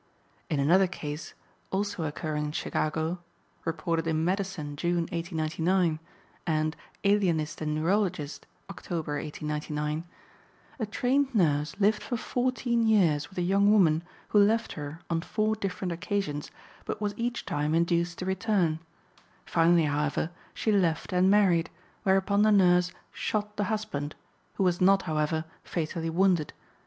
In 0.49 0.59
another 0.59 0.87
case, 0.87 1.35
also 1.69 2.05
occurring 2.05 2.45
in 2.45 2.51
Chicago 2.53 3.19
(reported 3.65 4.07
in 4.07 4.25
Medicine, 4.25 4.75
June, 4.75 5.01
1899, 5.11 5.99
and 6.47 6.75
Alienist 7.05 7.61
and 7.61 7.75
Neurologist, 7.75 8.47
October, 8.67 9.21
1899), 9.21 10.03
a 10.79 10.85
trained 10.87 11.35
nurse 11.35 11.75
lived 11.79 12.01
for 12.01 12.17
fourteen 12.17 12.87
years 12.87 13.29
with 13.29 13.37
a 13.37 13.43
young 13.43 13.71
woman 13.71 14.01
who 14.29 14.39
left 14.39 14.71
her 14.71 15.01
on 15.07 15.21
four 15.21 15.55
different 15.55 15.91
occasions, 15.91 16.49
but 16.83 16.99
was 16.99 17.13
each 17.15 17.45
time 17.45 17.75
induced 17.75 18.17
to 18.17 18.25
return; 18.25 18.79
finally, 19.45 19.85
however, 19.85 20.31
she 20.55 20.71
left 20.71 21.13
and 21.13 21.29
married, 21.29 21.69
whereupon 22.01 22.41
the 22.41 22.51
nurse 22.51 22.91
shot 23.11 23.55
the 23.55 23.65
husband, 23.65 24.15
who 24.55 24.63
was 24.63 24.81
not, 24.81 25.03
however, 25.03 25.45
fatally 25.63 26.09
wounded. 26.09 26.53